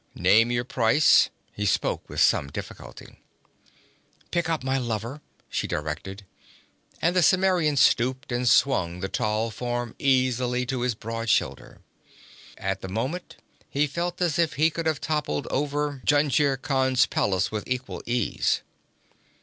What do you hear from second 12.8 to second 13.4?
the moment